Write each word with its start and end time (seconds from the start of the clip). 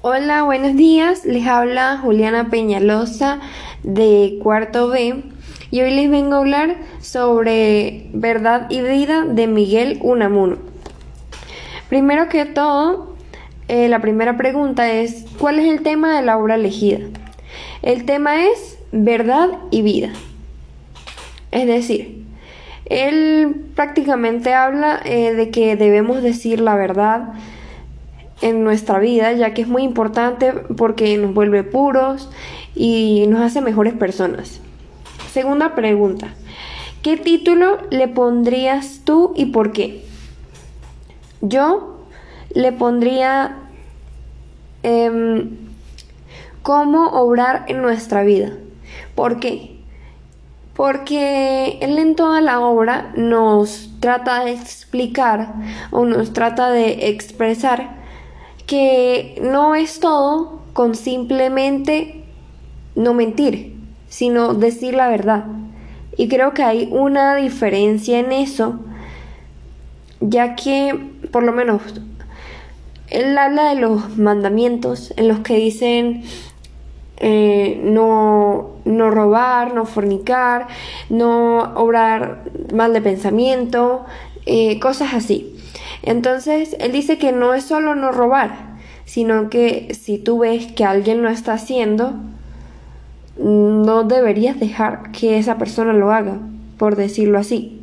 Hola, 0.00 0.44
buenos 0.44 0.76
días. 0.76 1.24
Les 1.24 1.44
habla 1.48 1.98
Juliana 2.00 2.50
Peñalosa 2.50 3.40
de 3.82 4.38
cuarto 4.40 4.86
B 4.86 5.24
y 5.72 5.80
hoy 5.80 5.90
les 5.90 6.08
vengo 6.08 6.36
a 6.36 6.38
hablar 6.38 6.76
sobre 7.00 8.08
Verdad 8.12 8.68
y 8.70 8.80
Vida 8.80 9.24
de 9.24 9.48
Miguel 9.48 9.98
Unamuno. 10.00 10.58
Primero 11.88 12.28
que 12.28 12.44
todo, 12.44 13.16
eh, 13.66 13.88
la 13.88 14.00
primera 14.00 14.36
pregunta 14.36 14.88
es, 14.88 15.26
¿cuál 15.36 15.58
es 15.58 15.66
el 15.66 15.82
tema 15.82 16.14
de 16.14 16.24
la 16.24 16.38
obra 16.38 16.54
elegida? 16.54 17.00
El 17.82 18.04
tema 18.04 18.44
es 18.46 18.78
Verdad 18.92 19.48
y 19.72 19.82
Vida. 19.82 20.10
Es 21.50 21.66
decir, 21.66 22.24
él 22.84 23.66
prácticamente 23.74 24.54
habla 24.54 25.00
eh, 25.04 25.34
de 25.34 25.50
que 25.50 25.74
debemos 25.74 26.22
decir 26.22 26.60
la 26.60 26.76
verdad, 26.76 27.32
en 28.40 28.64
nuestra 28.64 28.98
vida, 28.98 29.32
ya 29.32 29.54
que 29.54 29.62
es 29.62 29.68
muy 29.68 29.82
importante 29.82 30.52
porque 30.52 31.16
nos 31.18 31.34
vuelve 31.34 31.64
puros 31.64 32.30
y 32.74 33.24
nos 33.28 33.40
hace 33.40 33.60
mejores 33.60 33.94
personas. 33.94 34.60
Segunda 35.32 35.74
pregunta, 35.74 36.28
¿qué 37.02 37.16
título 37.16 37.78
le 37.90 38.08
pondrías 38.08 39.00
tú 39.04 39.32
y 39.36 39.46
por 39.46 39.72
qué? 39.72 40.04
Yo 41.40 41.98
le 42.54 42.72
pondría 42.72 43.56
em, 44.82 45.50
cómo 46.62 47.08
obrar 47.08 47.64
en 47.68 47.82
nuestra 47.82 48.22
vida. 48.22 48.52
¿Por 49.14 49.40
qué? 49.40 49.80
Porque 50.74 51.78
él 51.80 51.98
en 51.98 52.14
toda 52.14 52.40
la 52.40 52.60
obra 52.60 53.12
nos 53.16 53.90
trata 54.00 54.44
de 54.44 54.52
explicar 54.52 55.54
o 55.90 56.04
nos 56.04 56.32
trata 56.32 56.70
de 56.70 57.08
expresar 57.08 57.98
que 58.68 59.40
no 59.42 59.74
es 59.74 59.98
todo 59.98 60.60
con 60.74 60.94
simplemente 60.94 62.22
no 62.94 63.14
mentir, 63.14 63.74
sino 64.08 64.54
decir 64.54 64.94
la 64.94 65.08
verdad. 65.08 65.46
Y 66.16 66.28
creo 66.28 66.52
que 66.52 66.62
hay 66.62 66.88
una 66.92 67.34
diferencia 67.36 68.18
en 68.18 68.30
eso, 68.30 68.78
ya 70.20 70.54
que, 70.54 71.12
por 71.32 71.44
lo 71.44 71.52
menos, 71.52 71.80
él 73.08 73.38
habla 73.38 73.70
de 73.70 73.80
los 73.80 74.18
mandamientos 74.18 75.14
en 75.16 75.28
los 75.28 75.38
que 75.38 75.56
dicen 75.56 76.24
eh, 77.16 77.80
no, 77.82 78.72
no 78.84 79.10
robar, 79.10 79.72
no 79.72 79.86
fornicar, 79.86 80.68
no 81.08 81.72
obrar 81.74 82.44
mal 82.74 82.92
de 82.92 83.00
pensamiento, 83.00 84.04
eh, 84.44 84.78
cosas 84.78 85.14
así. 85.14 85.57
Entonces, 86.02 86.76
él 86.80 86.92
dice 86.92 87.18
que 87.18 87.32
no 87.32 87.54
es 87.54 87.64
solo 87.64 87.94
no 87.94 88.12
robar, 88.12 88.78
sino 89.04 89.50
que 89.50 89.94
si 89.94 90.18
tú 90.18 90.38
ves 90.40 90.66
que 90.72 90.84
alguien 90.84 91.22
lo 91.22 91.28
está 91.28 91.54
haciendo, 91.54 92.14
no 93.38 94.04
deberías 94.04 94.58
dejar 94.58 95.10
que 95.12 95.38
esa 95.38 95.58
persona 95.58 95.92
lo 95.92 96.12
haga, 96.12 96.38
por 96.76 96.96
decirlo 96.96 97.38
así. 97.38 97.80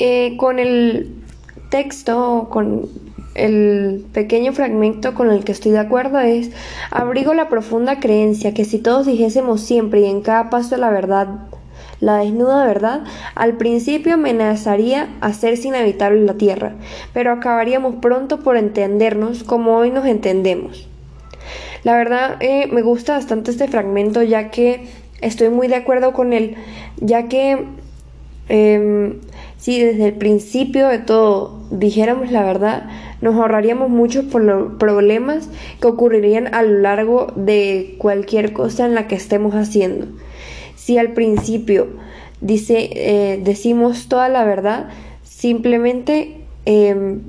Eh, 0.00 0.36
con 0.36 0.58
el 0.58 1.14
texto, 1.70 2.48
con 2.50 2.88
el 3.36 4.04
pequeño 4.12 4.52
fragmento 4.52 5.14
con 5.14 5.30
el 5.30 5.44
que 5.44 5.52
estoy 5.52 5.70
de 5.70 5.78
acuerdo 5.78 6.18
es, 6.18 6.50
abrigo 6.90 7.34
la 7.34 7.48
profunda 7.48 8.00
creencia 8.00 8.52
que 8.52 8.64
si 8.64 8.78
todos 8.78 9.06
dijésemos 9.06 9.60
siempre 9.60 10.00
y 10.00 10.06
en 10.06 10.20
cada 10.20 10.50
paso 10.50 10.76
la 10.76 10.90
verdad, 10.90 11.28
la 12.00 12.16
desnuda 12.16 12.66
verdad, 12.66 13.04
al 13.36 13.56
principio 13.56 14.14
amenazaría 14.14 15.08
hacerse 15.20 15.68
inhabitable 15.68 16.22
la 16.22 16.34
tierra, 16.34 16.72
pero 17.12 17.30
acabaríamos 17.30 17.94
pronto 17.94 18.40
por 18.40 18.56
entendernos 18.56 19.44
como 19.44 19.76
hoy 19.76 19.92
nos 19.92 20.04
entendemos. 20.04 20.88
La 21.84 21.96
verdad 21.96 22.36
eh, 22.40 22.68
me 22.72 22.82
gusta 22.82 23.12
bastante 23.12 23.50
este 23.50 23.68
fragmento 23.68 24.22
ya 24.22 24.50
que 24.50 24.86
estoy 25.20 25.50
muy 25.50 25.68
de 25.68 25.76
acuerdo 25.76 26.12
con 26.12 26.32
él, 26.32 26.56
ya 26.96 27.28
que 27.28 27.64
eh, 28.48 29.18
si 29.58 29.80
desde 29.80 30.08
el 30.08 30.14
principio 30.14 30.88
de 30.88 30.98
todo 30.98 31.60
dijéramos 31.70 32.30
la 32.30 32.42
verdad, 32.42 32.88
nos 33.20 33.34
ahorraríamos 33.36 33.88
muchos 33.88 34.26
problemas 34.26 35.48
que 35.80 35.86
ocurrirían 35.86 36.54
a 36.54 36.62
lo 36.62 36.80
largo 36.80 37.32
de 37.36 37.94
cualquier 37.98 38.52
cosa 38.52 38.84
en 38.86 38.94
la 38.94 39.06
que 39.06 39.14
estemos 39.14 39.54
haciendo. 39.54 40.06
Si 40.76 40.98
al 40.98 41.12
principio 41.12 41.88
dice, 42.40 42.90
eh, 42.92 43.40
decimos 43.42 44.08
toda 44.08 44.28
la 44.28 44.44
verdad, 44.44 44.88
simplemente 45.22 46.36
em, 46.66 47.20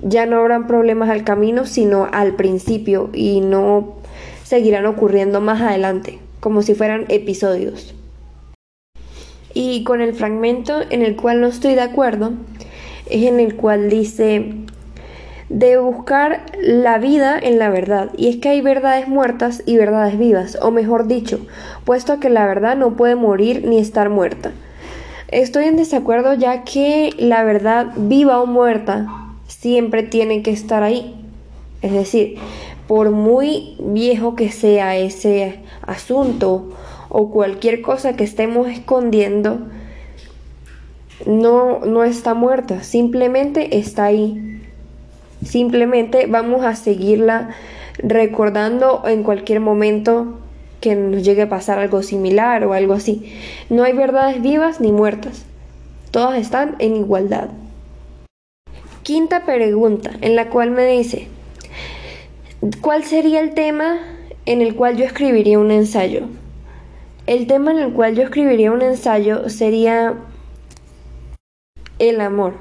ya 0.00 0.26
no 0.26 0.38
habrán 0.38 0.66
problemas 0.66 1.10
al 1.10 1.24
camino, 1.24 1.66
sino 1.66 2.08
al 2.10 2.34
principio 2.34 3.10
y 3.12 3.40
no 3.40 3.94
seguirán 4.42 4.86
ocurriendo 4.86 5.40
más 5.40 5.60
adelante, 5.60 6.18
como 6.40 6.62
si 6.62 6.74
fueran 6.74 7.06
episodios. 7.08 7.94
Y 9.54 9.84
con 9.84 10.00
el 10.00 10.14
fragmento 10.14 10.80
en 10.88 11.02
el 11.02 11.16
cual 11.16 11.40
no 11.40 11.46
estoy 11.46 11.74
de 11.74 11.82
acuerdo, 11.82 12.32
es 13.10 13.24
en 13.24 13.40
el 13.40 13.56
cual 13.56 13.90
dice 13.90 14.54
de 15.50 15.76
buscar 15.76 16.46
la 16.62 16.96
vida 16.96 17.38
en 17.38 17.58
la 17.58 17.68
verdad, 17.68 18.10
y 18.16 18.28
es 18.28 18.36
que 18.36 18.48
hay 18.48 18.62
verdades 18.62 19.06
muertas 19.06 19.62
y 19.66 19.76
verdades 19.76 20.18
vivas, 20.18 20.56
o 20.62 20.70
mejor 20.70 21.06
dicho, 21.06 21.46
puesto 21.84 22.20
que 22.20 22.30
la 22.30 22.46
verdad 22.46 22.74
no 22.74 22.96
puede 22.96 23.16
morir 23.16 23.66
ni 23.66 23.78
estar 23.78 24.08
muerta. 24.08 24.52
Estoy 25.28 25.66
en 25.66 25.76
desacuerdo 25.76 26.32
ya 26.32 26.64
que 26.64 27.10
la 27.18 27.42
verdad 27.44 27.88
viva 27.96 28.40
o 28.40 28.46
muerta 28.46 29.21
siempre 29.60 30.02
tiene 30.02 30.42
que 30.42 30.50
estar 30.50 30.82
ahí. 30.82 31.14
Es 31.82 31.92
decir, 31.92 32.36
por 32.86 33.10
muy 33.10 33.76
viejo 33.80 34.34
que 34.34 34.50
sea 34.50 34.96
ese 34.96 35.60
asunto 35.82 36.70
o 37.08 37.30
cualquier 37.30 37.82
cosa 37.82 38.14
que 38.14 38.24
estemos 38.24 38.68
escondiendo, 38.68 39.58
no, 41.26 41.80
no 41.80 42.04
está 42.04 42.34
muerta, 42.34 42.82
simplemente 42.82 43.78
está 43.78 44.04
ahí. 44.06 44.60
Simplemente 45.44 46.26
vamos 46.26 46.64
a 46.64 46.74
seguirla 46.74 47.50
recordando 47.98 49.02
en 49.06 49.22
cualquier 49.22 49.60
momento 49.60 50.38
que 50.80 50.94
nos 50.94 51.22
llegue 51.22 51.42
a 51.42 51.48
pasar 51.48 51.78
algo 51.78 52.02
similar 52.02 52.64
o 52.64 52.72
algo 52.72 52.94
así. 52.94 53.32
No 53.70 53.84
hay 53.84 53.92
verdades 53.92 54.40
vivas 54.40 54.80
ni 54.80 54.92
muertas. 54.92 55.44
Todas 56.10 56.40
están 56.40 56.76
en 56.78 56.96
igualdad. 56.96 57.48
Quinta 59.02 59.44
pregunta, 59.44 60.12
en 60.20 60.36
la 60.36 60.48
cual 60.48 60.70
me 60.70 60.86
dice, 60.86 61.26
¿cuál 62.80 63.02
sería 63.02 63.40
el 63.40 63.52
tema 63.52 63.98
en 64.46 64.62
el 64.62 64.76
cual 64.76 64.96
yo 64.96 65.04
escribiría 65.04 65.58
un 65.58 65.72
ensayo? 65.72 66.28
El 67.26 67.48
tema 67.48 67.72
en 67.72 67.78
el 67.78 67.92
cual 67.92 68.14
yo 68.14 68.22
escribiría 68.22 68.70
un 68.70 68.80
ensayo 68.80 69.48
sería 69.48 70.14
el 71.98 72.20
amor, 72.20 72.54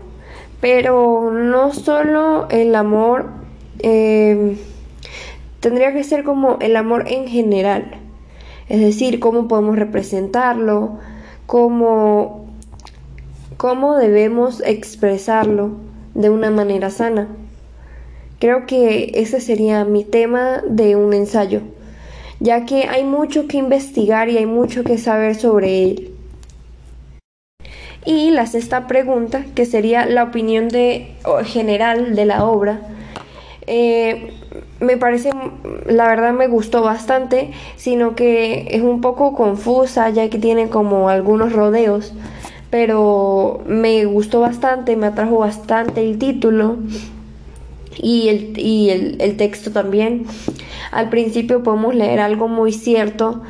pero 0.62 1.30
no 1.32 1.76
solo 1.76 2.48
el 2.50 2.74
amor, 2.74 3.30
eh, 3.78 4.58
tendría 5.60 5.94
que 5.94 6.04
ser 6.04 6.24
como 6.24 6.58
el 6.60 6.76
amor 6.76 7.04
en 7.08 7.28
general, 7.28 8.00
es 8.68 8.82
decir, 8.82 9.20
cómo 9.20 9.48
podemos 9.48 9.78
representarlo, 9.78 10.98
cómo, 11.46 12.48
cómo 13.58 13.96
debemos 13.96 14.64
expresarlo 14.66 15.91
de 16.14 16.30
una 16.30 16.52
manera 16.52 16.90
sana. 16.90 17.28
Creo 18.40 18.66
que 18.66 19.12
ese 19.16 19.40
sería 19.40 19.86
mi 19.86 20.04
tema 20.04 20.62
de 20.68 20.96
un 20.96 21.14
ensayo 21.14 21.62
ya 22.42 22.66
que 22.66 22.88
hay 22.90 23.04
mucho 23.04 23.48
que 23.48 23.58
investigar 23.58 24.28
y 24.30 24.38
hay 24.38 24.48
mucho 24.48 24.84
que 24.84 24.98
saber 24.98 25.36
sobre 25.36 25.84
él. 25.84 26.12
Y 28.04 28.32
la 28.32 28.48
sexta 28.48 28.88
pregunta, 28.88 29.46
que 29.54 29.68
sería 29.68 30.08
la 30.08 30.24
opinión 30.24 30.68
de, 30.68 31.14
general 31.46 32.16
de 32.16 32.26
la 32.26 32.44
obra, 32.46 32.82
eh, 33.68 34.34
me 34.80 34.98
parece, 34.98 35.30
la 35.86 36.08
verdad 36.08 36.34
me 36.34 36.48
gustó 36.48 36.82
bastante, 36.82 37.52
sino 37.76 38.16
que 38.16 38.70
es 38.72 38.82
un 38.82 39.02
poco 39.02 39.34
confusa 39.36 40.10
ya 40.10 40.28
que 40.32 40.40
tiene 40.40 40.68
como 40.68 41.10
algunos 41.10 41.54
rodeos, 41.54 42.12
pero 42.72 43.62
me 43.68 44.06
gustó 44.06 44.40
bastante, 44.40 44.96
me 44.96 45.08
atrajo 45.08 45.40
bastante 45.40 46.02
el 46.02 46.18
título 46.18 46.78
y 47.98 48.30
el, 48.30 48.58
y 48.58 48.90
el, 48.90 49.38
texto 49.38 49.72
también. 49.72 50.26
Al 50.92 51.10
principio 51.10 51.62
podemos 51.62 51.94
leer 51.94 52.22
algo 52.22 52.48
muy 52.48 52.72
cierto 52.72 53.42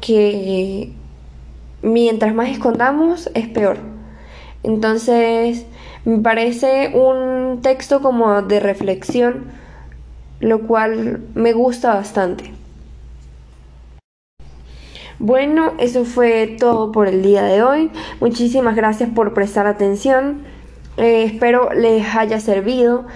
que 0.00 0.92
mientras 1.82 2.34
más 2.34 2.50
escondamos 2.50 3.28
es 3.34 3.48
peor. 3.48 3.78
Entonces 4.62 5.66
me 6.04 6.18
parece 6.18 6.92
un 6.94 7.60
texto 7.62 8.00
como 8.00 8.42
de 8.42 8.60
reflexión, 8.60 9.46
lo 10.38 10.60
cual 10.68 11.20
me 11.34 11.52
gusta 11.52 11.94
bastante. 11.94 12.57
Bueno, 15.18 15.72
eso 15.78 16.04
fue 16.04 16.56
todo 16.58 16.92
por 16.92 17.08
el 17.08 17.22
día 17.22 17.42
de 17.42 17.62
hoy. 17.62 17.90
Muchísimas 18.20 18.76
gracias 18.76 19.10
por 19.10 19.34
prestar 19.34 19.66
atención. 19.66 20.42
Eh, 20.96 21.24
espero 21.24 21.72
les 21.72 22.14
haya 22.14 22.38
servido 22.40 23.06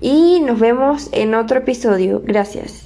y 0.00 0.40
nos 0.40 0.60
vemos 0.60 1.08
en 1.12 1.34
otro 1.34 1.58
episodio. 1.58 2.22
Gracias. 2.24 2.85